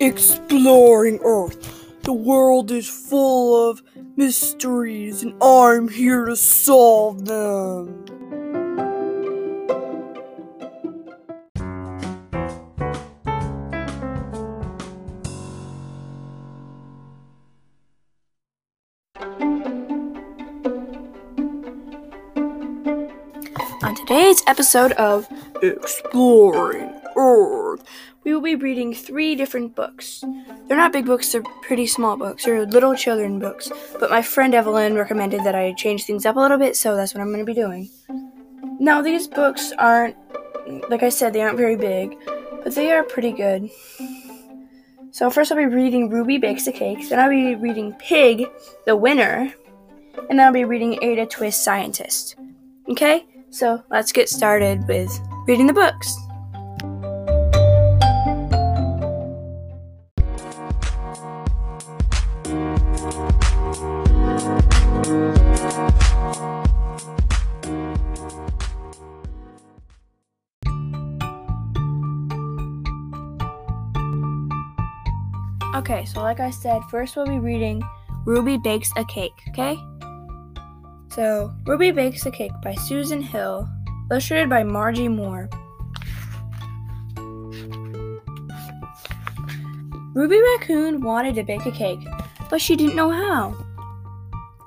Exploring 0.00 1.18
Earth. 1.24 2.02
The 2.02 2.12
world 2.12 2.70
is 2.70 2.88
full 2.88 3.70
of 3.70 3.82
mysteries, 4.16 5.24
and 5.24 5.34
I'm 5.42 5.88
here 5.88 6.26
to 6.26 6.36
solve 6.36 7.24
them. 7.24 8.07
On 23.80 23.94
today's 23.94 24.42
episode 24.48 24.90
of 24.92 25.28
Exploring 25.62 27.00
Earth, 27.14 27.84
we 28.24 28.34
will 28.34 28.40
be 28.40 28.56
reading 28.56 28.92
three 28.92 29.36
different 29.36 29.76
books. 29.76 30.24
They're 30.66 30.76
not 30.76 30.92
big 30.92 31.06
books, 31.06 31.30
they're 31.30 31.44
pretty 31.62 31.86
small 31.86 32.16
books. 32.16 32.44
They're 32.44 32.66
little 32.66 32.96
children 32.96 33.38
books. 33.38 33.70
But 34.00 34.10
my 34.10 34.20
friend 34.20 34.52
Evelyn 34.52 34.96
recommended 34.96 35.44
that 35.44 35.54
I 35.54 35.74
change 35.74 36.04
things 36.04 36.26
up 36.26 36.34
a 36.34 36.40
little 36.40 36.58
bit, 36.58 36.76
so 36.76 36.96
that's 36.96 37.14
what 37.14 37.20
I'm 37.20 37.28
going 37.28 37.38
to 37.38 37.44
be 37.44 37.54
doing. 37.54 37.88
Now, 38.80 39.00
these 39.00 39.28
books 39.28 39.72
aren't, 39.78 40.16
like 40.90 41.04
I 41.04 41.08
said, 41.08 41.32
they 41.32 41.42
aren't 41.42 41.56
very 41.56 41.76
big, 41.76 42.18
but 42.64 42.74
they 42.74 42.90
are 42.90 43.04
pretty 43.04 43.30
good. 43.30 43.70
So, 45.12 45.30
first 45.30 45.52
I'll 45.52 45.58
be 45.58 45.66
reading 45.66 46.10
Ruby 46.10 46.38
Bakes 46.38 46.66
a 46.66 46.72
Cake, 46.72 47.08
then 47.08 47.20
I'll 47.20 47.30
be 47.30 47.54
reading 47.54 47.92
Pig, 48.00 48.44
the 48.86 48.96
Winner, 48.96 49.54
and 50.28 50.38
then 50.38 50.40
I'll 50.40 50.52
be 50.52 50.64
reading 50.64 50.98
Ada 51.00 51.26
Twist 51.26 51.62
Scientist. 51.62 52.34
Okay? 52.88 53.24
So 53.50 53.82
let's 53.90 54.12
get 54.12 54.28
started 54.28 54.86
with 54.86 55.10
reading 55.46 55.66
the 55.66 55.72
books. 55.72 56.16
Okay, 75.74 76.04
so 76.04 76.20
like 76.20 76.40
I 76.40 76.50
said, 76.50 76.82
first 76.90 77.16
we'll 77.16 77.26
be 77.26 77.38
reading 77.38 77.82
Ruby 78.26 78.58
Bakes 78.58 78.92
a 78.96 79.04
Cake, 79.04 79.32
okay? 79.48 79.78
So, 81.18 81.52
Ruby 81.66 81.90
Bakes 81.90 82.26
a 82.26 82.30
Cake 82.30 82.52
by 82.62 82.76
Susan 82.76 83.20
Hill, 83.20 83.68
illustrated 84.08 84.48
by 84.48 84.62
Margie 84.62 85.08
Moore. 85.08 85.50
Ruby 90.14 90.40
Raccoon 90.40 91.00
wanted 91.00 91.34
to 91.34 91.42
bake 91.42 91.66
a 91.66 91.72
cake, 91.72 92.06
but 92.48 92.60
she 92.60 92.76
didn't 92.76 92.94
know 92.94 93.10
how. 93.10 93.56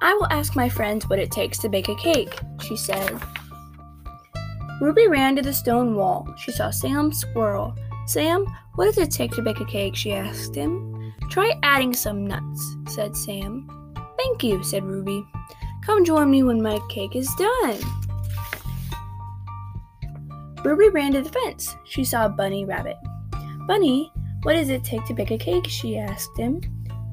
I 0.01 0.13
will 0.13 0.27
ask 0.29 0.53
my 0.57 0.67
friends 0.67 1.07
what 1.07 1.19
it 1.19 1.31
takes 1.31 1.57
to 1.59 1.69
bake 1.69 1.87
a 1.87 1.95
cake, 1.95 2.37
she 2.59 2.75
said. 2.75 3.17
Ruby 4.81 5.07
ran 5.07 5.37
to 5.37 5.41
the 5.41 5.53
stone 5.53 5.95
wall. 5.95 6.27
She 6.37 6.51
saw 6.51 6.69
Sam 6.69 7.13
Squirrel. 7.13 7.73
Sam, 8.07 8.45
what 8.75 8.87
does 8.87 8.97
it 8.97 9.09
take 9.09 9.31
to 9.35 9.41
bake 9.41 9.61
a 9.61 9.65
cake? 9.65 9.95
she 9.95 10.11
asked 10.11 10.53
him. 10.53 11.13
Try 11.29 11.57
adding 11.63 11.93
some 11.93 12.27
nuts, 12.27 12.75
said 12.89 13.15
Sam. 13.15 13.69
Thank 14.17 14.43
you, 14.43 14.61
said 14.65 14.83
Ruby. 14.83 15.25
Come 15.91 16.05
join 16.05 16.31
me 16.31 16.41
when 16.41 16.61
my 16.61 16.79
cake 16.87 17.17
is 17.17 17.29
done. 17.35 17.77
Ruby 20.63 20.87
ran 20.87 21.11
to 21.11 21.21
the 21.21 21.29
fence. 21.29 21.75
She 21.83 22.05
saw 22.05 22.29
Bunny 22.29 22.63
Rabbit. 22.63 22.95
Bunny, 23.67 24.09
what 24.43 24.53
does 24.53 24.69
it 24.69 24.85
take 24.85 25.03
to 25.07 25.13
bake 25.13 25.31
a 25.31 25.37
cake? 25.37 25.67
she 25.67 25.97
asked 25.97 26.37
him. 26.37 26.61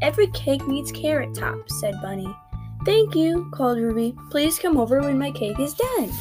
Every 0.00 0.28
cake 0.28 0.64
needs 0.68 0.92
carrot 0.92 1.34
tops, 1.34 1.80
said 1.80 2.00
Bunny. 2.00 2.32
Thank 2.84 3.16
you, 3.16 3.50
called 3.52 3.80
Ruby. 3.80 4.14
Please 4.30 4.60
come 4.60 4.76
over 4.76 5.00
when 5.00 5.18
my 5.18 5.32
cake 5.32 5.58
is 5.58 5.74
done. 5.74 6.12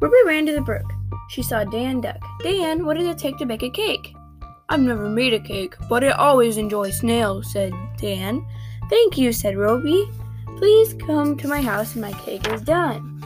Ruby 0.00 0.16
ran 0.24 0.46
to 0.46 0.54
the 0.54 0.62
brook. 0.62 0.90
She 1.28 1.42
saw 1.42 1.64
Dan 1.64 2.00
Duck. 2.00 2.16
Dan, 2.42 2.86
what 2.86 2.96
does 2.96 3.08
it 3.08 3.18
take 3.18 3.36
to 3.40 3.46
bake 3.46 3.62
a 3.62 3.68
cake? 3.68 4.14
I've 4.70 4.80
never 4.80 5.10
made 5.10 5.34
a 5.34 5.38
cake, 5.38 5.76
but 5.90 6.02
I 6.02 6.12
always 6.12 6.56
enjoy 6.56 6.92
snails, 6.92 7.52
said 7.52 7.74
Dan. 7.98 8.42
Thank 8.88 9.18
you, 9.18 9.34
said 9.34 9.58
Ruby. 9.58 10.08
Please 10.64 10.94
come 10.94 11.36
to 11.36 11.46
my 11.46 11.60
house 11.60 11.94
when 11.94 12.10
my 12.10 12.18
cake 12.20 12.50
is 12.50 12.62
done. 12.62 13.20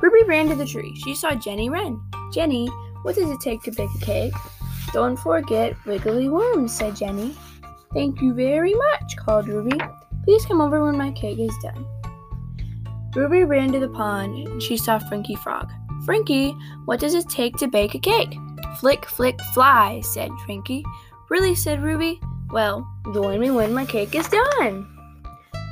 Ruby 0.00 0.24
ran 0.26 0.48
to 0.48 0.54
the 0.54 0.64
tree. 0.64 0.98
She 1.04 1.14
saw 1.14 1.34
Jenny 1.34 1.68
Wren. 1.68 2.00
Jenny, 2.32 2.66
what 3.02 3.14
does 3.14 3.28
it 3.28 3.40
take 3.40 3.62
to 3.64 3.70
bake 3.70 3.90
a 3.94 3.98
cake? 4.02 4.32
Don't 4.94 5.18
forget 5.18 5.76
wiggly 5.84 6.30
worms, 6.30 6.74
said 6.74 6.96
Jenny. 6.96 7.36
Thank 7.92 8.22
you 8.22 8.32
very 8.32 8.72
much, 8.72 9.16
called 9.18 9.48
Ruby. 9.48 9.78
Please 10.24 10.46
come 10.46 10.62
over 10.62 10.82
when 10.82 10.96
my 10.96 11.10
cake 11.10 11.40
is 11.40 11.54
done. 11.62 11.84
Ruby 13.14 13.44
ran 13.44 13.70
to 13.72 13.78
the 13.78 13.90
pond 13.90 14.48
and 14.48 14.62
she 14.62 14.78
saw 14.78 14.98
Frankie 14.98 15.36
Frog. 15.36 15.70
Frankie, 16.06 16.56
what 16.86 17.00
does 17.00 17.12
it 17.12 17.28
take 17.28 17.58
to 17.58 17.68
bake 17.68 17.94
a 17.94 17.98
cake? 17.98 18.34
Flick, 18.80 19.04
flick, 19.04 19.38
fly, 19.52 20.00
said 20.00 20.30
Frankie. 20.46 20.86
Really, 21.28 21.54
said 21.54 21.82
Ruby. 21.82 22.18
Well, 22.48 22.90
join 23.12 23.40
me 23.40 23.50
when 23.50 23.74
my 23.74 23.84
cake 23.84 24.14
is 24.14 24.26
done. 24.30 24.93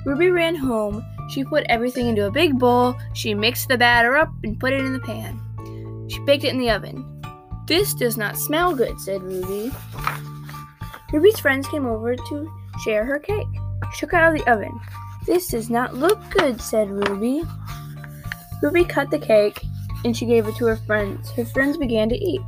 Ruby 0.05 0.31
ran 0.31 0.55
home. 0.55 1.05
She 1.31 1.45
put 1.45 1.65
everything 1.69 2.09
into 2.09 2.27
a 2.27 2.31
big 2.31 2.59
bowl. 2.59 2.97
She 3.15 3.35
mixed 3.35 3.69
the 3.69 3.79
batter 3.79 4.17
up 4.17 4.31
and 4.43 4.59
put 4.59 4.73
it 4.73 4.85
in 4.85 4.93
the 4.93 5.01
pan. 5.01 5.41
She 6.09 6.19
baked 6.21 6.45
it 6.45 6.53
in 6.53 6.59
the 6.59 6.71
oven. 6.71 7.09
This 7.67 7.95
does 7.95 8.17
not 8.17 8.37
smell 8.37 8.75
good, 8.75 9.01
said 9.01 9.23
Ruby. 9.23 9.73
Ruby's 11.13 11.39
friends 11.39 11.69
came 11.69 11.87
over 11.87 12.17
to 12.17 12.53
share 12.83 13.05
her 13.05 13.19
cake. 13.19 13.47
She 13.93 14.01
took 14.01 14.13
it 14.13 14.17
out 14.17 14.35
of 14.35 14.39
the 14.39 14.51
oven. 14.51 14.81
This 15.27 15.49
does 15.49 15.71
not 15.71 15.95
look 15.95 16.19
good, 16.31 16.61
said 16.61 16.91
Ruby. 16.91 17.45
Ruby 18.63 18.85
cut 18.85 19.11
the 19.11 19.19
cake 19.19 19.61
and 20.05 20.17
she 20.17 20.27
gave 20.27 20.49
it 20.49 20.57
to 20.57 20.67
her 20.67 20.77
friends. 20.77 21.31
Her 21.33 21.45
friends 21.45 21.77
began 21.77 22.09
to 22.09 22.17
eat. 22.17 22.41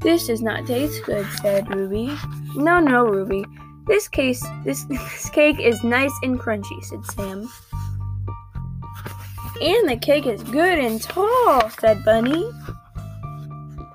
This 0.00 0.26
does 0.26 0.42
not 0.42 0.66
taste 0.66 1.02
good, 1.04 1.26
said 1.40 1.74
Ruby. 1.74 2.14
No, 2.56 2.78
no, 2.78 3.06
Ruby. 3.06 3.44
This 3.86 4.08
case, 4.08 4.44
this, 4.64 4.84
this 4.88 5.30
cake 5.30 5.60
is 5.60 5.82
nice 5.84 6.14
and 6.22 6.38
crunchy, 6.38 6.82
said 6.84 7.04
Sam. 7.06 7.48
And 9.60 9.88
the 9.88 9.96
cake 9.96 10.26
is 10.26 10.42
good 10.42 10.78
and 10.78 11.00
tall, 11.00 11.70
said 11.70 12.04
Bunny. 12.04 12.50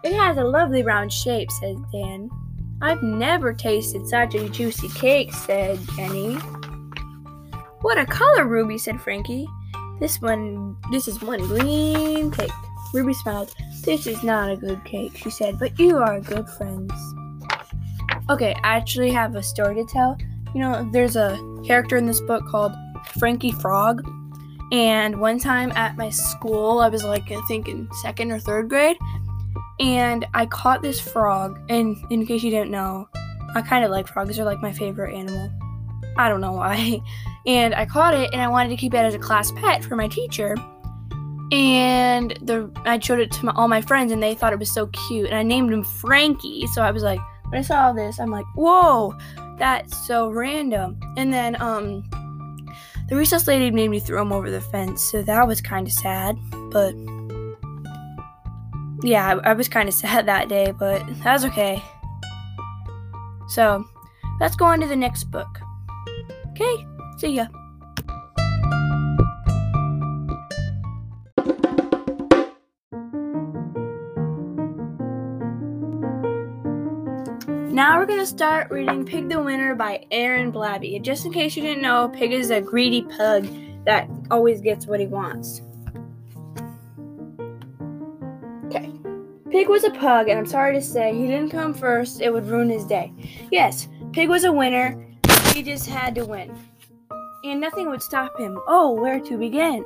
It 0.04 0.14
has 0.14 0.38
a 0.38 0.44
lovely 0.44 0.84
round 0.84 1.12
shape, 1.12 1.52
said 1.52 1.76
Dan. 1.92 2.30
I've 2.82 3.04
never 3.04 3.54
tasted 3.54 4.08
such 4.08 4.36
a 4.36 4.48
juicy 4.48 4.88
cake, 4.90 5.34
said 5.34 5.80
Jenny. 5.96 6.36
What 7.82 7.98
a 7.98 8.06
color, 8.06 8.46
Ruby, 8.46 8.78
said 8.78 9.02
Frankie. 9.02 9.48
This 10.00 10.22
one, 10.22 10.78
this 10.92 11.10
is 11.10 11.22
one 11.22 11.46
green 11.48 12.32
cake. 12.32 12.52
Ruby 12.94 13.14
smiled. 13.14 13.54
This 13.84 14.08
is 14.08 14.24
not 14.24 14.50
a 14.50 14.56
good 14.56 14.84
cake, 14.86 15.18
she 15.18 15.30
said, 15.30 15.60
but 15.60 15.78
you 15.78 15.98
are 15.98 16.22
good 16.22 16.48
friends. 16.50 16.94
Okay, 18.30 18.54
I 18.64 18.76
actually 18.76 19.10
have 19.12 19.36
a 19.36 19.42
story 19.42 19.74
to 19.76 19.86
tell. 19.86 20.16
You 20.54 20.62
know, 20.62 20.88
there's 20.92 21.16
a 21.16 21.40
character 21.66 21.98
in 21.98 22.06
this 22.06 22.22
book 22.22 22.46
called 22.48 22.74
Frankie 23.18 23.52
Frog. 23.52 24.08
And 24.72 25.20
one 25.20 25.40
time 25.40 25.72
at 25.76 25.98
my 25.98 26.12
school, 26.12 26.80
I 26.80 26.90
was 26.90 27.04
like, 27.04 27.32
I 27.32 27.42
think 27.48 27.68
in 27.68 27.90
second 28.04 28.32
or 28.32 28.40
third 28.40 28.70
grade, 28.70 28.98
and 29.80 30.28
I 30.36 30.46
caught 30.46 30.84
this 30.84 31.00
frog. 31.00 31.60
And 31.70 31.98
in 32.12 32.26
case 32.28 32.44
you 32.44 32.52
didn't 32.52 32.70
know, 32.70 33.10
I 33.56 33.64
kind 33.64 33.84
of 33.84 33.90
like 33.90 34.08
frogs, 34.08 34.36
they're 34.36 34.46
like 34.46 34.62
my 34.62 34.74
favorite 34.74 35.16
animal. 35.16 35.52
I 36.16 36.30
don't 36.30 36.42
know 36.42 36.54
why. 36.54 37.02
And 37.48 37.74
I 37.74 37.86
caught 37.86 38.14
it, 38.14 38.30
and 38.34 38.42
I 38.42 38.50
wanted 38.50 38.70
to 38.70 38.76
keep 38.76 38.94
it 38.94 38.98
as 38.98 39.16
a 39.16 39.18
class 39.18 39.52
pet 39.54 39.84
for 39.84 39.96
my 39.96 40.10
teacher. 40.10 40.56
And 41.52 42.38
the 42.42 42.70
I 42.86 43.00
showed 43.00 43.20
it 43.20 43.32
to 43.32 43.46
my, 43.46 43.54
all 43.56 43.70
my 43.70 43.82
friends, 43.82 44.12
and 44.12 44.22
they 44.22 44.36
thought 44.36 44.52
it 44.52 44.60
was 44.60 44.72
so 44.72 44.88
cute. 44.88 45.28
And 45.28 45.36
I 45.36 45.42
named 45.42 45.72
him 45.72 45.84
Frankie. 45.84 46.68
So 46.68 46.84
I 46.84 46.92
was 46.92 47.02
like, 47.02 47.20
when 47.50 47.60
I 47.60 47.62
saw 47.64 47.92
this, 47.92 48.20
I'm 48.20 48.32
like, 48.32 48.46
whoa, 48.56 49.16
that's 49.58 50.08
so 50.08 50.30
random. 50.30 51.00
And 51.18 51.34
then 51.34 51.62
um 51.62 52.04
the 53.10 53.16
recess 53.16 53.48
lady 53.48 53.72
made 53.72 53.90
me 53.90 54.00
throw 54.00 54.22
him 54.22 54.32
over 54.32 54.52
the 54.52 54.62
fence, 54.62 55.02
so 55.02 55.24
that 55.24 55.48
was 55.48 55.62
kind 55.62 55.88
of 55.88 55.94
sad. 55.94 56.38
But 56.72 56.94
yeah, 59.02 59.40
I, 59.44 59.52
I 59.52 59.54
was 59.54 59.68
kind 59.68 59.90
of 59.90 59.96
sad 59.96 60.28
that 60.28 60.48
day, 60.50 60.72
but 60.72 61.06
that 61.24 61.34
was 61.34 61.46
okay. 61.46 61.82
So 63.50 63.84
let's 64.40 64.56
go 64.56 64.66
on 64.66 64.80
to 64.82 64.88
the 64.88 64.96
next 64.96 65.26
book. 65.26 65.60
Okay, 66.52 66.86
see 67.18 67.30
ya. 67.30 67.48
Now 77.80 77.98
we're 77.98 78.08
going 78.08 78.20
to 78.20 78.26
start 78.26 78.70
reading 78.72 79.06
Pig 79.06 79.30
the 79.30 79.42
Winner 79.42 79.74
by 79.74 80.06
Aaron 80.12 80.52
Blabey. 80.52 81.02
Just 81.02 81.26
in 81.26 81.32
case 81.32 81.56
you 81.56 81.62
didn't 81.62 81.82
know, 81.82 82.10
Pig 82.10 82.34
is 82.34 82.52
a 82.52 82.60
greedy 82.60 83.04
pug 83.04 83.48
that 83.86 84.10
always 84.30 84.60
gets 84.60 84.86
what 84.86 85.00
he 85.00 85.08
wants. 85.08 85.62
Okay. 88.66 88.92
Pig 89.50 89.70
was 89.70 89.86
a 89.86 89.92
pug, 89.92 90.28
and 90.28 90.38
I'm 90.38 90.46
sorry 90.46 90.74
to 90.74 90.82
say 90.82 91.16
he 91.16 91.26
didn't 91.26 91.52
come 91.52 91.74
first. 91.74 92.20
It 92.20 92.34
would 92.34 92.48
ruin 92.48 92.70
his 92.70 92.84
day. 92.84 93.14
Yes, 93.50 93.88
Pig 94.12 94.28
was 94.28 94.44
a 94.44 94.52
winner. 94.52 95.02
He 95.54 95.64
just 95.64 95.88
had 95.88 96.16
to 96.16 96.26
win. 96.26 96.54
And 97.46 97.62
nothing 97.62 97.90
would 97.90 98.04
stop 98.04 98.38
him. 98.38 98.60
Oh, 98.68 98.92
where 98.92 99.22
to 99.22 99.38
begin? 99.38 99.86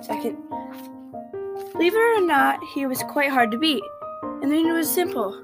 Second. 0.00 0.38
Believe 1.72 1.94
it 1.96 2.20
or 2.20 2.24
not, 2.24 2.60
he 2.72 2.86
was 2.86 3.02
quite 3.02 3.30
hard 3.30 3.50
to 3.50 3.58
beat. 3.58 3.82
And 4.42 4.52
then 4.52 4.66
it 4.66 4.72
was 4.72 4.90
simple. 4.90 5.42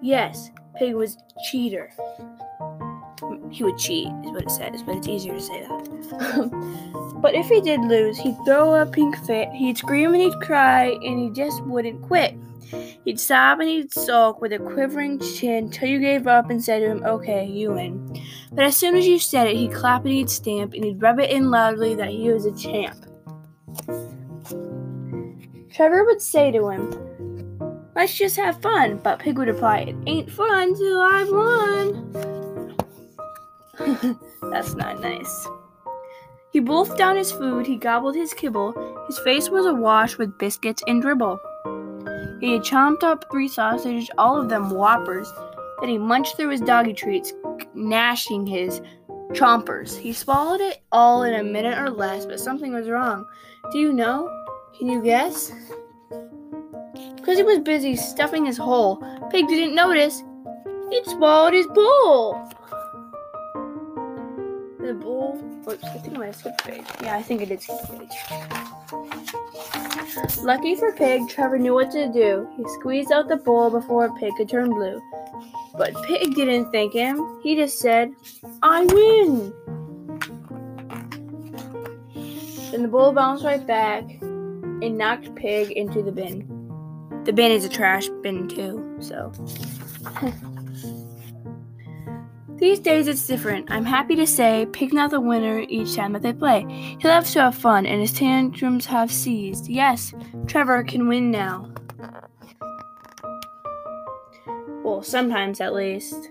Yes, 0.00 0.50
Pig 0.76 0.94
was 0.94 1.18
cheater. 1.50 1.90
He 3.50 3.64
would 3.64 3.76
cheat, 3.76 4.08
is 4.24 4.30
what 4.30 4.42
it 4.42 4.50
says, 4.50 4.82
but 4.82 4.96
it's 4.96 5.08
easier 5.08 5.34
to 5.34 5.40
say 5.40 5.60
that. 5.62 7.18
but 7.20 7.34
if 7.34 7.46
he 7.48 7.60
did 7.60 7.80
lose, 7.82 8.16
he'd 8.16 8.36
throw 8.46 8.80
a 8.80 8.86
pink 8.86 9.16
fit, 9.26 9.50
he'd 9.50 9.76
scream 9.76 10.14
and 10.14 10.22
he'd 10.22 10.40
cry, 10.40 10.86
and 11.02 11.18
he 11.18 11.30
just 11.30 11.62
wouldn't 11.64 12.00
quit. 12.02 12.34
He'd 13.04 13.18
sob 13.18 13.60
and 13.60 13.68
he'd 13.68 13.92
sulk 13.92 14.40
with 14.40 14.52
a 14.52 14.58
quivering 14.58 15.18
chin 15.18 15.70
till 15.70 15.88
you 15.88 15.98
gave 15.98 16.26
up 16.26 16.50
and 16.50 16.62
said 16.62 16.80
to 16.80 16.86
him, 16.86 17.02
Okay, 17.04 17.44
you 17.44 17.72
win. 17.72 18.22
But 18.52 18.64
as 18.64 18.76
soon 18.76 18.96
as 18.96 19.06
you 19.06 19.18
said 19.18 19.48
it, 19.48 19.56
he'd 19.56 19.72
clap 19.72 20.04
and 20.04 20.12
he'd 20.12 20.30
stamp 20.30 20.74
and 20.74 20.84
he'd 20.84 21.02
rub 21.02 21.18
it 21.18 21.30
in 21.30 21.50
loudly 21.50 21.94
that 21.96 22.10
he 22.10 22.30
was 22.30 22.46
a 22.46 22.56
champ. 22.56 23.04
Trevor 25.72 26.04
would 26.04 26.22
say 26.22 26.50
to 26.50 26.68
him, 26.68 27.09
Let's 27.94 28.14
just 28.16 28.36
have 28.36 28.62
fun. 28.62 29.00
But 29.02 29.18
Pig 29.18 29.38
would 29.38 29.48
reply, 29.48 29.80
It 29.80 29.96
ain't 30.06 30.30
fun 30.30 30.74
till 30.74 31.00
I've 31.00 31.30
won. 31.30 32.76
That's 34.50 34.74
not 34.74 35.00
nice. 35.00 35.48
He 36.52 36.60
wolfed 36.60 36.98
down 36.98 37.16
his 37.16 37.30
food, 37.30 37.66
he 37.66 37.76
gobbled 37.76 38.16
his 38.16 38.34
kibble, 38.34 38.74
his 39.06 39.18
face 39.20 39.48
was 39.48 39.66
awash 39.66 40.18
with 40.18 40.36
biscuits 40.38 40.82
and 40.88 41.00
dribble. 41.00 41.38
He 42.40 42.54
had 42.54 42.62
chomped 42.62 43.04
up 43.04 43.24
three 43.30 43.48
sausages, 43.48 44.10
all 44.18 44.40
of 44.40 44.48
them 44.48 44.70
whoppers. 44.70 45.32
Then 45.80 45.90
he 45.90 45.98
munched 45.98 46.36
through 46.36 46.48
his 46.48 46.60
doggy 46.60 46.92
treats, 46.92 47.32
gnashing 47.74 48.46
his 48.46 48.80
chompers. 49.32 49.96
He 49.96 50.12
swallowed 50.12 50.60
it 50.60 50.78
all 50.90 51.22
in 51.22 51.34
a 51.34 51.44
minute 51.44 51.78
or 51.78 51.90
less, 51.90 52.26
but 52.26 52.40
something 52.40 52.72
was 52.72 52.88
wrong. 52.88 53.26
Do 53.70 53.78
you 53.78 53.92
know? 53.92 54.28
Can 54.76 54.88
you 54.88 55.02
guess? 55.02 55.52
Because 57.20 57.36
he 57.36 57.42
was 57.42 57.58
busy 57.58 57.96
stuffing 57.96 58.46
his 58.46 58.56
hole, 58.56 58.96
Pig 59.30 59.46
didn't 59.46 59.74
notice. 59.74 60.22
He'd 60.90 61.04
swallowed 61.04 61.52
his 61.52 61.66
bowl. 61.66 62.50
The 64.80 64.94
bowl. 64.94 65.38
Oops, 65.68 65.84
I 65.84 65.98
think 65.98 66.16
I 66.16 66.18
might 66.18 66.26
have 66.26 66.36
skipped 66.36 66.64
page. 66.64 66.82
Yeah, 67.02 67.16
I 67.16 67.22
think 67.22 67.42
I 67.42 67.44
did 67.44 67.62
skip 67.62 67.78
page. 67.88 68.10
Lucky 70.42 70.74
for 70.74 70.92
Pig, 70.92 71.28
Trevor 71.28 71.58
knew 71.58 71.74
what 71.74 71.90
to 71.92 72.10
do. 72.10 72.48
He 72.56 72.64
squeezed 72.80 73.12
out 73.12 73.28
the 73.28 73.36
bowl 73.36 73.70
before 73.70 74.12
Pig 74.18 74.32
could 74.36 74.48
turn 74.48 74.70
blue. 74.70 75.00
But 75.76 75.94
Pig 76.04 76.34
didn't 76.34 76.72
thank 76.72 76.94
him. 76.94 77.38
He 77.42 77.54
just 77.54 77.78
said, 77.78 78.10
I 78.62 78.84
win! 78.86 79.52
Then 82.70 82.82
the 82.82 82.88
bowl 82.88 83.12
bounced 83.12 83.44
right 83.44 83.64
back 83.64 84.04
and 84.22 84.96
knocked 84.96 85.34
Pig 85.34 85.70
into 85.72 86.02
the 86.02 86.12
bin. 86.12 86.59
The 87.24 87.32
bin 87.32 87.52
is 87.52 87.64
a 87.64 87.68
trash 87.68 88.08
bin, 88.22 88.48
too, 88.48 88.96
so. 89.00 89.32
These 92.60 92.80
days 92.80 93.08
it's 93.08 93.26
different. 93.26 93.70
I'm 93.70 93.86
happy 93.86 94.14
to 94.16 94.26
say 94.26 94.66
Pig's 94.70 94.92
not 94.92 95.10
the 95.10 95.20
winner 95.20 95.64
each 95.70 95.94
time 95.96 96.12
that 96.12 96.20
they 96.20 96.34
play. 96.34 96.66
He 97.00 97.08
loves 97.08 97.32
to 97.32 97.40
have 97.40 97.54
fun, 97.54 97.86
and 97.86 98.02
his 98.02 98.12
tantrums 98.12 98.84
have 98.84 99.10
ceased. 99.10 99.70
Yes, 99.70 100.12
Trevor 100.46 100.84
can 100.84 101.08
win 101.08 101.30
now. 101.30 101.70
Well, 104.84 105.02
sometimes 105.02 105.62
at 105.62 105.72
least. 105.72 106.14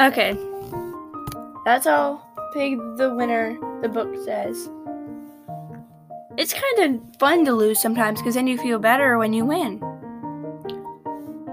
okay. 0.00 0.36
That's 1.64 1.86
all 1.86 2.26
Pig 2.52 2.78
the 2.96 3.14
winner, 3.14 3.56
the 3.82 3.88
book 3.88 4.12
says. 4.24 4.68
It's 6.38 6.52
kind 6.52 6.94
of 6.94 7.16
fun 7.16 7.46
to 7.46 7.52
lose 7.52 7.80
sometimes 7.80 8.20
because 8.20 8.34
then 8.34 8.46
you 8.46 8.58
feel 8.58 8.78
better 8.78 9.16
when 9.16 9.32
you 9.32 9.46
win. 9.46 9.80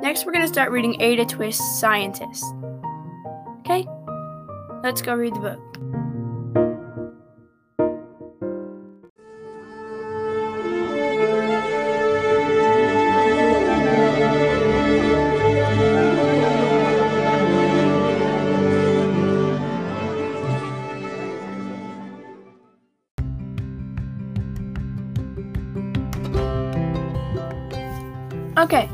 Next, 0.02 0.26
we're 0.26 0.34
going 0.34 0.44
to 0.44 0.52
start 0.52 0.72
reading 0.72 1.00
Ada 1.02 1.26
Twist 1.26 1.80
Scientist. 1.80 2.44
Okay? 3.60 3.88
Let's 4.84 5.02
go 5.02 5.16
read 5.16 5.36
the 5.36 5.40
book. 5.40 6.03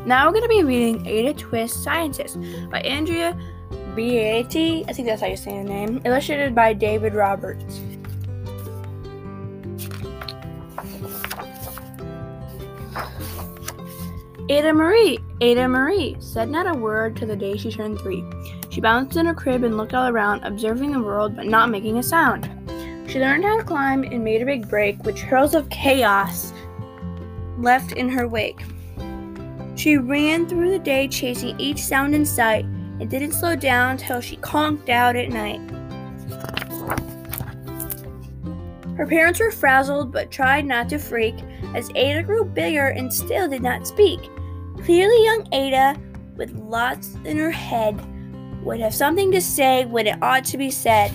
Now 0.09 0.25
we're 0.25 0.33
going 0.33 0.41
to 0.41 0.49
be 0.49 0.63
reading 0.63 1.05
Ada 1.05 1.35
Twist 1.35 1.83
Scientist 1.83 2.39
by 2.71 2.81
Andrea 2.81 3.37
Beaty. 3.95 4.83
I 4.87 4.91
think 4.91 5.07
that's 5.07 5.21
how 5.21 5.27
you 5.27 5.37
say 5.37 5.55
the 5.55 5.63
name. 5.63 6.01
Illustrated 6.03 6.55
by 6.55 6.73
David 6.73 7.13
Roberts. 7.13 7.79
Ada 14.49 14.73
Marie, 14.73 15.19
Ada 15.41 15.67
Marie, 15.67 16.17
said 16.19 16.49
not 16.49 16.65
a 16.65 16.73
word 16.73 17.15
till 17.15 17.27
the 17.27 17.35
day 17.35 17.55
she 17.55 17.71
turned 17.71 17.99
three. 17.99 18.25
She 18.71 18.81
bounced 18.81 19.15
in 19.15 19.27
her 19.27 19.35
crib 19.35 19.63
and 19.63 19.77
looked 19.77 19.93
all 19.93 20.07
around, 20.07 20.43
observing 20.43 20.91
the 20.91 21.03
world 21.03 21.35
but 21.35 21.45
not 21.45 21.69
making 21.69 21.99
a 21.99 22.03
sound. 22.03 22.49
She 23.07 23.19
learned 23.19 23.43
how 23.43 23.57
to 23.57 23.63
climb 23.63 24.01
and 24.01 24.23
made 24.23 24.41
a 24.41 24.45
big 24.45 24.67
break, 24.67 25.03
which 25.03 25.21
hurls 25.21 25.53
of 25.53 25.69
chaos 25.69 26.51
left 27.59 27.91
in 27.91 28.09
her 28.09 28.27
wake. 28.27 28.59
She 29.79 29.95
ran 29.95 30.45
through 30.45 30.71
the 30.71 30.79
day 30.79 31.07
chasing 31.07 31.57
each 31.57 31.81
sound 31.81 32.13
in 32.13 32.25
sight 32.25 32.65
and 32.65 33.09
didn't 33.09 33.31
slow 33.31 33.55
down 33.55 33.95
till 33.95 34.19
she 34.19 34.35
conked 34.35 34.89
out 34.89 35.15
at 35.15 35.29
night. 35.29 35.61
Her 38.97 39.07
parents 39.07 39.39
were 39.39 39.51
frazzled 39.51 40.11
but 40.11 40.31
tried 40.31 40.65
not 40.65 40.89
to 40.89 40.97
freak 40.97 41.35
as 41.75 41.89
Ada 41.95 42.23
grew 42.23 42.43
bigger 42.43 42.87
and 42.87 43.13
still 43.13 43.47
did 43.47 43.61
not 43.61 43.87
speak. 43.87 44.19
Clearly, 44.83 45.23
young 45.23 45.47
Ada, 45.53 45.97
with 46.35 46.51
lots 46.55 47.15
in 47.23 47.37
her 47.37 47.49
head, 47.49 47.97
would 48.65 48.81
have 48.81 48.93
something 48.93 49.31
to 49.31 49.39
say 49.39 49.85
when 49.85 50.07
it 50.07 50.21
ought 50.21 50.43
to 50.43 50.57
be 50.57 50.71
said. 50.71 51.09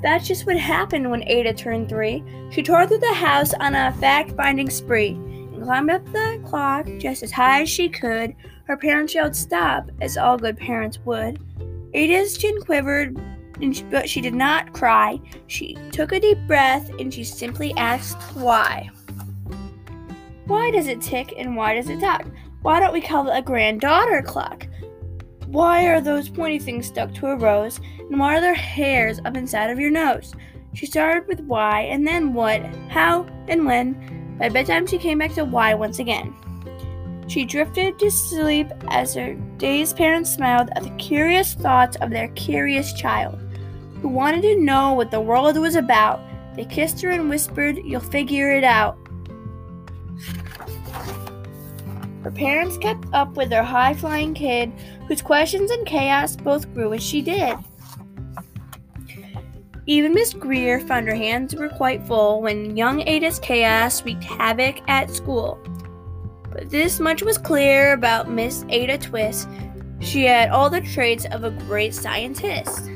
That's 0.00 0.26
just 0.26 0.46
what 0.46 0.56
happened 0.56 1.10
when 1.10 1.28
Ada 1.28 1.52
turned 1.52 1.90
three. 1.90 2.24
She 2.50 2.62
tore 2.62 2.86
through 2.86 3.00
the 3.00 3.12
house 3.12 3.52
on 3.60 3.74
a 3.74 3.92
fact 3.92 4.32
finding 4.32 4.70
spree 4.70 5.20
climbed 5.62 5.90
up 5.90 6.04
the 6.06 6.40
clock 6.44 6.86
just 6.98 7.22
as 7.22 7.32
high 7.32 7.62
as 7.62 7.68
she 7.68 7.88
could. 7.88 8.34
Her 8.64 8.76
parents 8.76 9.14
yelled, 9.14 9.34
Stop, 9.34 9.90
as 10.00 10.16
all 10.16 10.36
good 10.36 10.56
parents 10.56 10.98
would. 11.04 11.40
Ada's 11.94 12.36
chin 12.36 12.60
quivered, 12.60 13.18
but 13.90 14.08
she 14.08 14.20
did 14.20 14.34
not 14.34 14.72
cry. 14.72 15.20
She 15.46 15.76
took 15.92 16.12
a 16.12 16.20
deep 16.20 16.38
breath 16.46 16.90
and 16.98 17.12
she 17.12 17.24
simply 17.24 17.72
asked, 17.76 18.20
Why? 18.34 18.90
Why 20.46 20.70
does 20.70 20.86
it 20.86 21.00
tick 21.00 21.34
and 21.36 21.56
why 21.56 21.74
does 21.74 21.88
it 21.88 22.00
talk? 22.00 22.24
Why 22.62 22.80
don't 22.80 22.92
we 22.92 23.00
call 23.00 23.28
it 23.28 23.38
a 23.38 23.42
granddaughter 23.42 24.22
clock? 24.22 24.66
Why 25.46 25.86
are 25.86 26.00
those 26.00 26.28
pointy 26.28 26.58
things 26.58 26.86
stuck 26.86 27.14
to 27.14 27.28
a 27.28 27.36
rose? 27.36 27.80
And 27.98 28.18
why 28.18 28.36
are 28.36 28.40
there 28.40 28.54
hairs 28.54 29.20
up 29.24 29.36
inside 29.36 29.70
of 29.70 29.78
your 29.78 29.90
nose? 29.90 30.34
She 30.74 30.86
started 30.86 31.26
with 31.26 31.40
why, 31.40 31.82
and 31.82 32.06
then 32.06 32.34
what, 32.34 32.62
how, 32.88 33.26
and 33.48 33.64
when, 33.64 34.27
by 34.38 34.48
bedtime, 34.48 34.86
she 34.86 34.98
came 34.98 35.18
back 35.18 35.34
to 35.34 35.44
why 35.44 35.74
once 35.74 35.98
again. 35.98 36.34
She 37.28 37.44
drifted 37.44 37.98
to 37.98 38.10
sleep 38.10 38.68
as 38.88 39.14
her 39.14 39.34
dazed 39.58 39.96
parents 39.96 40.32
smiled 40.32 40.70
at 40.76 40.82
the 40.82 40.90
curious 40.96 41.54
thoughts 41.54 41.96
of 42.00 42.10
their 42.10 42.28
curious 42.28 42.92
child, 42.94 43.38
who 44.00 44.08
wanted 44.08 44.42
to 44.42 44.60
know 44.60 44.94
what 44.94 45.10
the 45.10 45.20
world 45.20 45.58
was 45.58 45.74
about. 45.74 46.20
They 46.56 46.64
kissed 46.64 47.02
her 47.02 47.10
and 47.10 47.28
whispered, 47.28 47.78
You'll 47.84 48.00
figure 48.00 48.52
it 48.52 48.64
out. 48.64 48.96
Her 52.24 52.30
parents 52.30 52.78
kept 52.78 53.06
up 53.12 53.36
with 53.36 53.50
their 53.50 53.62
high 53.62 53.94
flying 53.94 54.34
kid, 54.34 54.72
whose 55.06 55.22
questions 55.22 55.70
and 55.70 55.86
chaos 55.86 56.36
both 56.36 56.72
grew 56.74 56.92
as 56.92 57.02
she 57.02 57.22
did. 57.22 57.56
Even 59.88 60.12
Miss 60.12 60.34
Greer 60.34 60.80
found 60.80 61.08
her 61.08 61.14
hands 61.14 61.54
were 61.54 61.70
quite 61.70 62.06
full 62.06 62.42
when 62.42 62.76
young 62.76 63.00
Ada's 63.08 63.38
chaos 63.38 64.04
wreaked 64.04 64.22
havoc 64.22 64.82
at 64.86 65.10
school. 65.10 65.58
But 66.52 66.68
this 66.68 67.00
much 67.00 67.22
was 67.22 67.38
clear 67.38 67.94
about 67.94 68.30
Miss 68.30 68.66
Ada 68.68 68.98
Twist. 68.98 69.48
She 70.00 70.26
had 70.26 70.50
all 70.50 70.68
the 70.68 70.82
traits 70.82 71.24
of 71.30 71.42
a 71.42 71.52
great 71.52 71.94
scientist. 71.94 72.90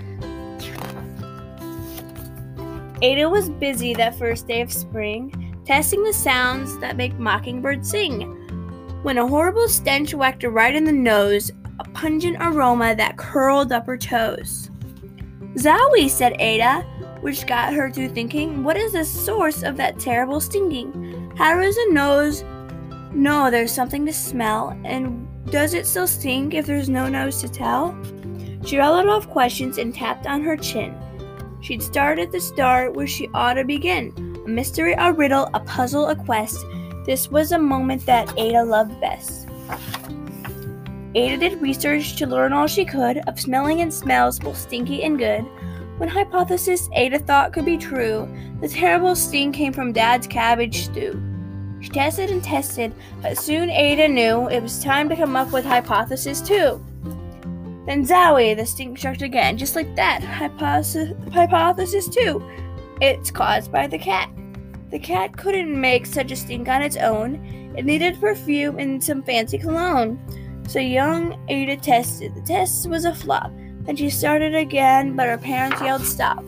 Ada 3.00 3.26
was 3.26 3.48
busy 3.48 3.94
that 3.94 4.18
first 4.18 4.46
day 4.46 4.60
of 4.60 4.70
spring, 4.70 5.62
testing 5.64 6.04
the 6.04 6.12
sounds 6.12 6.78
that 6.80 6.98
make 6.98 7.18
mockingbirds 7.18 7.88
sing, 7.88 8.20
when 9.02 9.16
a 9.16 9.26
horrible 9.26 9.66
stench 9.66 10.12
whacked 10.12 10.42
her 10.42 10.50
right 10.50 10.74
in 10.74 10.84
the 10.84 10.92
nose, 10.92 11.50
a 11.80 11.84
pungent 11.94 12.36
aroma 12.38 12.94
that 12.94 13.16
curled 13.16 13.72
up 13.72 13.86
her 13.86 13.96
toes. 13.96 14.68
Zowie, 15.54 16.08
said 16.08 16.40
Ada, 16.40 16.82
which 17.20 17.46
got 17.46 17.74
her 17.74 17.90
to 17.90 18.08
thinking, 18.08 18.64
what 18.64 18.76
is 18.76 18.92
the 18.92 19.04
source 19.04 19.62
of 19.62 19.76
that 19.76 19.98
terrible 19.98 20.40
stinging? 20.40 21.32
How 21.36 21.60
does 21.60 21.76
a 21.76 21.92
nose 21.92 22.42
know 23.12 23.50
there's 23.50 23.72
something 23.72 24.06
to 24.06 24.12
smell, 24.12 24.76
and 24.84 25.28
does 25.50 25.74
it 25.74 25.86
still 25.86 26.06
stink 26.06 26.54
if 26.54 26.66
there's 26.66 26.88
no 26.88 27.08
nose 27.08 27.40
to 27.42 27.48
tell? 27.48 27.96
She 28.64 28.78
rattled 28.78 29.08
off 29.08 29.28
questions 29.28 29.78
and 29.78 29.94
tapped 29.94 30.26
on 30.26 30.42
her 30.42 30.56
chin. 30.56 30.96
She'd 31.60 31.82
start 31.82 32.18
at 32.18 32.32
the 32.32 32.40
start 32.40 32.94
where 32.94 33.06
she 33.06 33.28
ought 33.34 33.54
to 33.54 33.64
begin. 33.64 34.12
A 34.44 34.48
mystery, 34.48 34.94
a 34.98 35.12
riddle, 35.12 35.48
a 35.54 35.60
puzzle, 35.60 36.06
a 36.08 36.16
quest. 36.16 36.64
This 37.06 37.30
was 37.30 37.52
a 37.52 37.58
moment 37.58 38.06
that 38.06 38.32
Ada 38.38 38.64
loved 38.64 39.00
best. 39.00 39.41
Ada 41.14 41.36
did 41.36 41.60
research 41.60 42.16
to 42.16 42.26
learn 42.26 42.52
all 42.52 42.66
she 42.66 42.84
could 42.84 43.18
of 43.28 43.38
smelling 43.38 43.82
and 43.82 43.92
smells, 43.92 44.38
both 44.38 44.56
stinky 44.56 45.02
and 45.02 45.18
good. 45.18 45.44
One 45.98 46.08
hypothesis 46.08 46.88
Ada 46.94 47.18
thought 47.18 47.52
could 47.52 47.64
be 47.64 47.76
true 47.76 48.28
the 48.62 48.68
terrible 48.68 49.16
stink 49.16 49.56
came 49.56 49.72
from 49.72 49.92
Dad's 49.92 50.28
cabbage 50.28 50.84
stew. 50.84 51.20
She 51.80 51.88
tested 51.88 52.30
and 52.30 52.44
tested, 52.44 52.94
but 53.20 53.36
soon 53.36 53.70
Ada 53.70 54.06
knew 54.06 54.48
it 54.48 54.62
was 54.62 54.82
time 54.82 55.08
to 55.08 55.16
come 55.16 55.34
up 55.34 55.52
with 55.52 55.64
hypothesis 55.64 56.40
two. 56.40 56.80
Then 57.86 58.06
Zowie, 58.06 58.56
the 58.56 58.64
stink 58.64 58.98
struck 58.98 59.20
again, 59.20 59.58
just 59.58 59.74
like 59.74 59.96
that. 59.96 60.22
Hypothesis, 60.22 61.12
hypothesis 61.32 62.08
two. 62.08 62.40
It's 63.00 63.32
caused 63.32 63.72
by 63.72 63.88
the 63.88 63.98
cat. 63.98 64.30
The 64.92 65.00
cat 65.00 65.36
couldn't 65.36 65.78
make 65.78 66.06
such 66.06 66.30
a 66.30 66.36
stink 66.36 66.68
on 66.68 66.82
its 66.82 66.96
own. 66.96 67.74
It 67.76 67.84
needed 67.84 68.20
perfume 68.20 68.78
and 68.78 69.02
some 69.02 69.24
fancy 69.24 69.58
cologne. 69.58 70.20
So 70.68 70.78
young 70.78 71.38
Ada 71.48 71.76
tested. 71.76 72.34
The 72.34 72.42
test 72.42 72.88
was 72.88 73.04
a 73.04 73.14
flop. 73.14 73.52
Then 73.84 73.96
she 73.96 74.10
started 74.10 74.54
again, 74.54 75.16
but 75.16 75.28
her 75.28 75.38
parents 75.38 75.80
yelled 75.80 76.04
stop. 76.04 76.44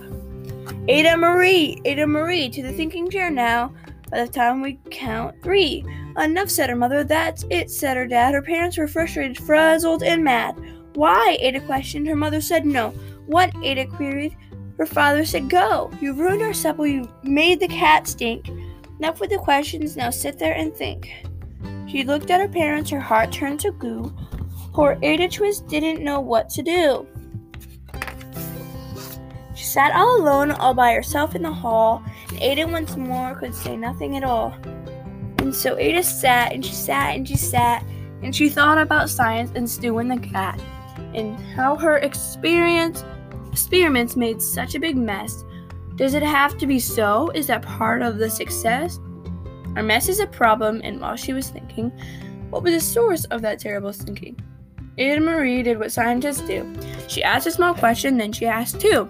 Ada 0.89 1.17
Marie, 1.17 1.81
Ada 1.85 2.07
Marie, 2.07 2.49
to 2.51 2.63
the 2.63 2.73
thinking 2.73 3.11
chair 3.11 3.31
now. 3.31 3.75
By 4.11 4.25
the 4.25 4.31
time 4.31 4.61
we 4.61 4.79
count 4.91 5.35
three. 5.43 5.85
Enough, 6.17 6.49
said 6.49 6.71
her 6.71 6.77
mother. 6.77 7.03
That's 7.03 7.45
it, 7.51 7.71
said 7.71 7.97
her 7.97 8.07
dad. 8.07 8.35
Her 8.35 8.43
parents 8.43 8.79
were 8.79 8.87
frustrated, 8.87 9.37
frazzled, 9.39 10.05
and 10.05 10.23
mad. 10.23 10.55
Why? 10.95 11.37
Ada 11.41 11.61
questioned. 11.63 12.07
Her 12.07 12.15
mother 12.15 12.41
said 12.41 12.65
no. 12.65 12.91
What? 13.27 13.53
Ada 13.63 13.87
queried. 13.87 14.37
Her 14.79 14.87
father 14.87 15.25
said, 15.25 15.51
Go. 15.51 15.91
You've 16.01 16.19
ruined 16.19 16.43
our 16.43 16.53
supper. 16.53 16.87
You 16.87 17.09
made 17.23 17.61
the 17.61 17.69
cat 17.69 18.07
stink. 18.07 18.49
Enough 18.99 19.21
with 19.21 19.31
the 19.31 19.39
questions. 19.39 19.97
Now 19.97 20.11
sit 20.11 20.39
there 20.39 20.55
and 20.55 20.75
think. 20.75 21.11
She 21.95 22.03
looked 22.03 22.33
at 22.33 22.41
her 22.41 22.49
parents. 22.49 22.91
Her 22.91 22.99
heart 22.99 23.31
turned 23.31 23.61
to 23.61 23.71
goo. 23.71 24.13
Poor 24.73 24.99
Ada 25.01 25.29
Twist 25.29 25.69
didn't 25.69 26.03
know 26.03 26.19
what 26.19 26.51
to 26.51 26.61
do. 26.61 27.07
She 29.55 29.65
sat 29.65 29.95
all 29.95 30.21
alone, 30.21 30.51
all 30.51 30.75
by 30.75 30.93
herself 30.93 31.37
in 31.37 31.43
the 31.43 31.53
hall, 31.53 32.03
and 32.31 32.43
Ada 32.43 32.67
once 32.67 32.97
more 32.97 33.37
could 33.37 33.55
say 33.55 33.77
nothing 33.77 34.17
at 34.17 34.25
all. 34.25 34.53
And 35.39 35.55
so 35.55 35.79
Ada 35.79 36.03
sat 36.03 36.53
and 36.53 36.67
she 36.67 36.73
sat 36.73 37.15
and 37.15 37.29
she 37.29 37.37
sat 37.37 37.85
and 38.25 38.35
she 38.35 38.49
thought 38.49 38.79
about 38.79 39.09
science 39.09 39.53
and 39.55 39.71
stew 39.71 39.99
and 39.99 40.11
the 40.11 40.19
cat 40.19 40.61
and 41.15 41.39
how 41.55 41.77
her 41.77 41.99
experience 41.99 43.05
experiments 43.53 44.17
made 44.17 44.43
such 44.43 44.75
a 44.75 44.81
big 44.81 44.97
mess. 44.97 45.45
Does 45.95 46.15
it 46.15 46.25
have 46.25 46.59
to 46.59 46.67
be 46.67 46.81
so? 46.81 47.31
Is 47.37 47.47
that 47.47 47.63
part 47.63 48.03
of 48.03 48.19
the 48.19 48.29
success? 48.29 48.99
Our 49.77 49.83
mess 49.83 50.09
is 50.09 50.21
a 50.21 50.27
problem, 50.27 50.81
and 50.85 51.01
while 51.01 51.17
she 51.17 51.33
was 51.33 51.51
thinking, 51.51 51.91
what 52.51 52.63
was 52.63 52.75
the 52.75 52.81
source 52.81 53.25
of 53.27 53.43
that 53.43 53.59
terrible 53.59 53.93
thinking? 53.93 54.39
Ada 54.97 55.21
Marie 55.21 55.65
did 55.65 55.81
what 55.81 55.91
scientists 55.91 56.43
do. 56.43 56.73
She 57.09 57.25
asked 57.25 57.49
a 57.49 57.51
small 57.51 57.75
question, 57.75 58.17
then 58.17 58.33
she 58.33 58.47
asked 58.47 58.81
two. 58.81 59.09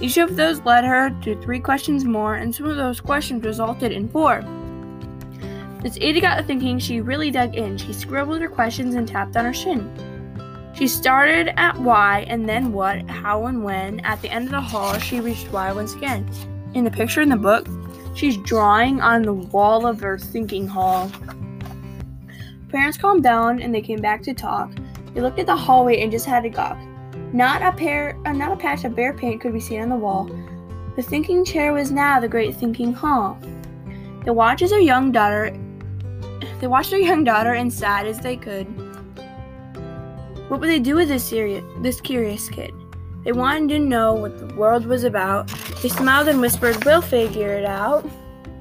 Each 0.00 0.18
of 0.18 0.36
those 0.36 0.60
led 0.60 0.84
her 0.84 1.08
to 1.22 1.40
three 1.40 1.60
questions 1.60 2.04
more, 2.04 2.34
and 2.34 2.54
some 2.54 2.66
of 2.66 2.76
those 2.76 3.00
questions 3.00 3.44
resulted 3.44 3.92
in 3.92 4.08
four. 4.10 4.44
As 5.84 5.98
Ada 6.00 6.20
got 6.20 6.36
to 6.36 6.42
thinking, 6.42 6.78
she 6.78 7.00
really 7.00 7.30
dug 7.30 7.54
in. 7.56 7.78
She 7.78 7.92
scribbled 7.94 8.40
her 8.42 8.48
questions 8.48 8.94
and 8.94 9.08
tapped 9.08 9.36
on 9.36 9.46
her 9.46 9.54
shin. 9.54 9.90
She 10.74 10.86
started 10.86 11.58
at 11.58 11.78
why 11.78 12.24
and 12.28 12.48
then 12.48 12.72
what, 12.72 13.08
how 13.08 13.46
and 13.46 13.64
when. 13.64 14.00
At 14.00 14.20
the 14.22 14.30
end 14.30 14.46
of 14.46 14.52
the 14.52 14.60
hall, 14.60 14.98
she 14.98 15.20
reached 15.20 15.50
why 15.50 15.72
once 15.72 15.94
again. 15.94 16.28
In 16.74 16.84
the 16.84 16.90
picture 16.90 17.20
in 17.20 17.28
the 17.30 17.36
book, 17.36 17.66
she's 18.14 18.36
drawing 18.38 19.00
on 19.00 19.22
the 19.22 19.32
wall 19.32 19.86
of 19.86 20.00
her 20.00 20.18
thinking 20.18 20.66
hall. 20.66 21.10
Parents 22.68 22.96
calmed 22.96 23.22
down 23.22 23.60
and 23.60 23.74
they 23.74 23.82
came 23.82 24.00
back 24.00 24.22
to 24.22 24.34
talk. 24.34 24.70
They 25.14 25.20
looked 25.20 25.38
at 25.38 25.46
the 25.46 25.56
hallway 25.56 26.00
and 26.00 26.10
just 26.10 26.26
had 26.26 26.44
a 26.44 26.48
gawk. 26.48 26.78
Not 27.32 27.62
a 27.62 27.72
pair, 27.72 28.18
uh, 28.24 28.32
not 28.32 28.52
a 28.52 28.56
patch 28.56 28.84
of 28.84 28.94
bare 28.94 29.12
paint 29.12 29.40
could 29.40 29.52
be 29.52 29.60
seen 29.60 29.80
on 29.80 29.88
the 29.88 29.96
wall. 29.96 30.30
The 30.96 31.02
thinking 31.02 31.44
chair 31.44 31.72
was 31.72 31.90
now 31.90 32.20
the 32.20 32.28
great 32.28 32.54
thinking 32.54 32.92
hall. 32.92 33.38
They 34.24 34.30
watched 34.30 34.62
as 34.62 34.70
their 34.70 34.80
young 34.80 35.12
daughter. 35.12 35.56
They 36.60 36.66
watched 36.66 36.90
their 36.90 37.00
young 37.00 37.24
daughter 37.24 37.54
and 37.54 37.72
sighed 37.72 38.06
as 38.06 38.20
they 38.20 38.36
could. 38.36 38.66
What 40.48 40.60
would 40.60 40.68
they 40.68 40.80
do 40.80 40.96
with 40.96 41.08
this 41.08 41.24
serious, 41.24 41.64
this 41.80 42.00
curious 42.00 42.48
kid? 42.48 42.72
They 43.24 43.32
wanted 43.32 43.68
to 43.70 43.78
know 43.78 44.14
what 44.14 44.38
the 44.38 44.54
world 44.54 44.84
was 44.84 45.04
about. 45.04 45.48
They 45.80 45.88
smiled 45.88 46.28
and 46.28 46.40
whispered, 46.40 46.84
"We'll 46.84 47.02
figure 47.02 47.52
it 47.52 47.64
out." 47.64 48.04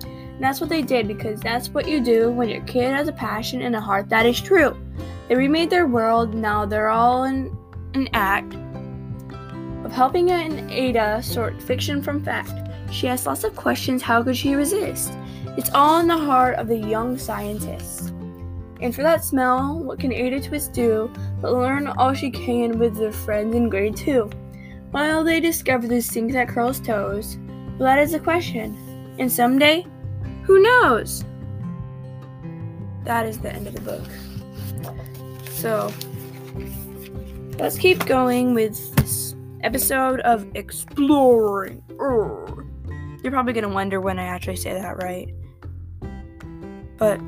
And 0.03 0.43
that's 0.43 0.61
what 0.61 0.69
they 0.69 0.81
did 0.81 1.07
because 1.07 1.39
that's 1.39 1.69
what 1.69 1.87
you 1.87 1.99
do 1.99 2.31
when 2.31 2.49
your 2.49 2.61
kid 2.61 2.91
has 2.91 3.07
a 3.07 3.13
passion 3.13 3.61
and 3.61 3.75
a 3.75 3.79
heart 3.79 4.09
that 4.09 4.25
is 4.25 4.39
true. 4.39 4.75
They 5.27 5.35
remade 5.35 5.69
their 5.69 5.87
world. 5.87 6.33
Now 6.33 6.65
they're 6.65 6.89
all 6.89 7.23
in 7.23 7.55
an 7.93 8.09
act 8.13 8.55
of 9.83 9.91
helping 9.91 10.31
an 10.31 10.69
Ada 10.69 11.21
sort 11.23 11.61
fiction 11.61 12.01
from 12.01 12.23
fact. 12.23 12.53
She 12.91 13.07
asked 13.07 13.25
lots 13.25 13.43
of 13.43 13.55
questions. 13.55 14.01
How 14.01 14.21
could 14.21 14.37
she 14.37 14.55
resist? 14.55 15.11
It's 15.57 15.71
all 15.73 15.99
in 15.99 16.07
the 16.07 16.17
heart 16.17 16.55
of 16.55 16.67
the 16.67 16.77
young 16.77 17.17
scientist. 17.17 18.13
And 18.81 18.95
for 18.95 19.03
that 19.03 19.23
smell, 19.23 19.79
what 19.79 19.99
can 19.99 20.11
Ada 20.11 20.41
Twist 20.41 20.73
do 20.73 21.09
but 21.41 21.53
learn 21.53 21.87
all 21.87 22.13
she 22.13 22.31
can 22.31 22.79
with 22.79 22.97
her 22.97 23.11
friends 23.11 23.55
in 23.55 23.69
grade 23.69 23.95
2? 23.95 24.29
While 24.91 25.23
they 25.23 25.39
discover 25.39 25.87
the 25.87 26.01
stink 26.01 26.33
that 26.33 26.49
curls 26.49 26.79
toes, 26.79 27.37
well, 27.79 27.87
that 27.87 27.99
is 27.99 28.13
a 28.13 28.19
question. 28.19 28.77
And 29.17 29.31
someday, 29.31 29.85
who 30.43 30.61
knows? 30.61 31.23
That 33.05 33.25
is 33.25 33.39
the 33.39 33.53
end 33.53 33.67
of 33.67 33.73
the 33.73 33.81
book. 33.81 34.05
So, 35.51 35.91
let's 37.57 37.77
keep 37.77 38.05
going 38.05 38.53
with 38.53 38.95
this 38.95 39.35
episode 39.61 40.19
of 40.21 40.45
exploring. 40.55 41.81
You're 41.89 43.31
probably 43.31 43.53
going 43.53 43.63
to 43.63 43.69
wonder 43.69 44.01
when 44.01 44.19
I 44.19 44.25
actually 44.25 44.57
say 44.57 44.73
that 44.73 45.01
right. 45.01 45.33
But 46.97 47.21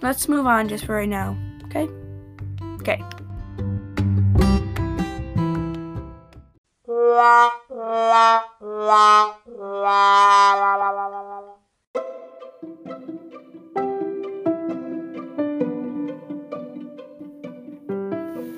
let's 0.00 0.28
move 0.28 0.46
on 0.46 0.68
just 0.68 0.84
for 0.84 0.94
right 0.94 1.08
now, 1.08 1.36
okay? 1.64 1.88
Okay. 2.80 3.02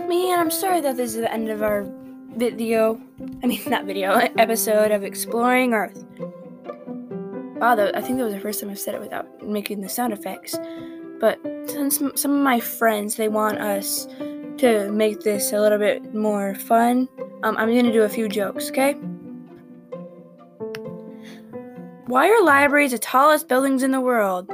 Man, 0.07 0.38
I'm 0.38 0.50
sorry 0.50 0.83
that 0.83 0.99
this 0.99 1.14
is 1.14 1.21
the 1.21 1.33
end 1.33 1.49
of 1.49 1.62
our 1.62 1.90
video. 2.37 3.00
I 3.43 3.47
mean, 3.47 3.62
not 3.66 3.87
video, 3.87 4.12
episode 4.37 4.90
of 4.90 5.02
Exploring 5.05 5.73
Earth. 5.73 6.05
Wow, 6.19 7.90
I 7.95 8.02
think 8.02 8.19
that 8.19 8.25
was 8.25 8.35
the 8.35 8.40
first 8.40 8.61
time 8.61 8.69
I've 8.69 8.78
said 8.78 8.95
it 8.95 9.00
without 9.00 9.43
making 9.43 9.81
the 9.81 9.88
sound 9.88 10.12
effects. 10.12 10.55
But 11.19 11.40
since 11.64 11.97
some 11.97 12.33
of 12.37 12.43
my 12.43 12.61
friends 12.61 13.16
they 13.16 13.28
want 13.28 13.57
us 13.57 14.07
to 14.59 14.90
make 14.93 15.21
this 15.21 15.55
a 15.55 15.61
little 15.62 15.78
bit 15.78 16.12
more 16.14 16.55
fun, 16.55 17.09
um, 17.43 17.57
I'm 17.57 17.75
gonna 17.75 17.90
do 17.90 18.02
a 18.02 18.09
few 18.11 18.28
jokes. 18.28 18.69
Okay. 18.69 18.97
Why 22.06 22.28
are 22.28 22.44
libraries 22.44 22.92
the 22.92 22.98
tallest 22.98 23.48
buildings 23.48 23.82
in 23.82 23.90
the 23.90 24.00
world? 24.00 24.46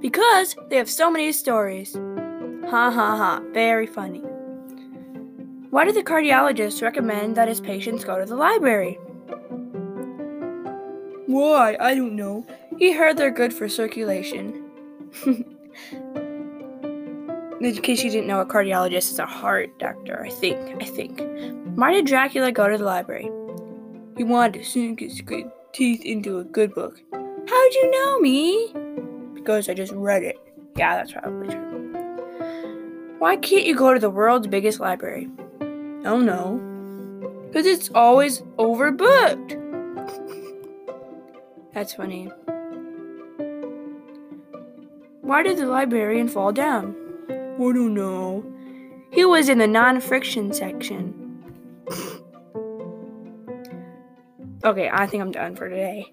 Because 0.00 0.56
they 0.68 0.74
have 0.74 0.90
so 0.90 1.12
many 1.12 1.30
stories. 1.30 1.94
Ha 1.94 2.90
ha 2.90 3.16
ha, 3.16 3.40
very 3.52 3.86
funny. 3.86 4.18
Why 5.70 5.84
do 5.84 5.92
the 5.92 6.02
cardiologists 6.02 6.82
recommend 6.82 7.36
that 7.36 7.46
his 7.46 7.60
patients 7.60 8.04
go 8.04 8.18
to 8.18 8.24
the 8.24 8.34
library? 8.34 8.94
Why? 11.26 11.76
I 11.78 11.94
don't 11.94 12.16
know. 12.16 12.44
He 12.76 12.90
heard 12.90 13.16
they're 13.16 13.30
good 13.30 13.54
for 13.54 13.68
circulation. 13.68 14.64
In 17.60 17.76
case 17.82 18.02
you 18.02 18.10
didn't 18.10 18.26
know, 18.26 18.40
a 18.40 18.46
cardiologist 18.46 19.12
is 19.12 19.20
a 19.20 19.26
heart 19.26 19.78
doctor, 19.78 20.20
I 20.20 20.30
think. 20.30 20.82
I 20.82 20.86
think. 20.86 21.22
Why 21.76 21.92
did 21.92 22.06
Dracula 22.06 22.50
go 22.50 22.68
to 22.68 22.76
the 22.76 22.84
library? 22.84 23.30
He 24.18 24.24
wanted 24.24 24.54
to 24.54 24.64
sink 24.64 24.98
his 24.98 25.22
teeth 25.72 26.04
into 26.04 26.40
a 26.40 26.44
good 26.44 26.74
book. 26.74 27.00
How'd 27.12 27.74
you 27.74 27.90
know 27.92 28.18
me? 28.18 28.74
Because 29.32 29.68
I 29.68 29.74
just 29.74 29.92
read 29.92 30.24
it. 30.24 30.36
Yeah, 30.76 30.96
that's 30.96 31.12
probably 31.12 31.48
true. 31.48 33.16
Why 33.20 33.36
can't 33.36 33.64
you 33.64 33.76
go 33.76 33.94
to 33.94 34.00
the 34.00 34.10
world's 34.10 34.48
biggest 34.48 34.80
library? 34.80 35.28
Oh 36.04 36.20
no. 36.20 36.60
Because 37.46 37.64
it's 37.64 37.90
always 37.94 38.40
overbooked. 38.58 39.54
That's 41.72 41.94
funny. 41.94 42.30
Why 45.22 45.42
did 45.44 45.58
the 45.58 45.66
librarian 45.66 46.28
fall 46.28 46.52
down? 46.52 46.96
I 47.28 47.58
don't 47.58 47.94
know. 47.94 48.44
He 49.12 49.24
was 49.24 49.48
in 49.48 49.58
the 49.58 49.66
non 49.66 50.00
friction 50.00 50.52
section. 50.52 51.17
Okay, 54.68 54.90
I 54.92 55.06
think 55.06 55.22
I'm 55.22 55.32
done 55.32 55.56
for 55.56 55.68
today. 55.68 56.12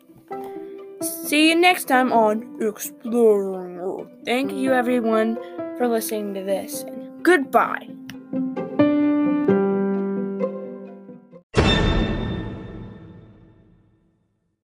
See 1.01 1.49
you 1.49 1.55
next 1.55 1.85
time 1.85 2.11
on 2.11 2.57
Exploring. 2.61 4.09
Thank 4.25 4.51
you, 4.53 4.73
everyone, 4.73 5.35
for 5.77 5.87
listening 5.87 6.33
to 6.33 6.43
this, 6.43 6.83
and 6.83 7.23
goodbye. 7.23 7.94